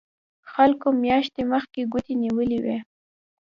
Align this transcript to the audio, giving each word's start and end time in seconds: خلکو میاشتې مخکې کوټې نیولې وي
خلکو 0.51 0.87
میاشتې 1.03 1.41
مخکې 1.53 1.81
کوټې 1.91 2.13
نیولې 2.23 2.59
وي 2.63 2.77